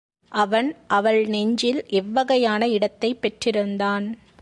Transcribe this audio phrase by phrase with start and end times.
[0.31, 4.05] அவன் அவள் நெஞ்சில் எவ்வகையான இடத்தைப் பெற்றிருந்தான்?